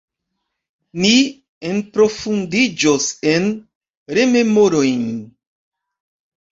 Ni 1.03 1.11
enprofundiĝos 1.73 3.07
en 3.35 3.47
rememorojn. 4.21 5.09